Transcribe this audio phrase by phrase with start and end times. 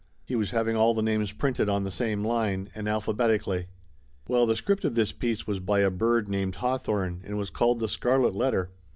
[0.25, 3.67] He was having all the names printed on the same line, and alphabeti cally.
[4.27, 7.79] Well, the script of this piece was by a bird named Hawthorne and was called
[7.79, 8.71] The Scarlet Letter.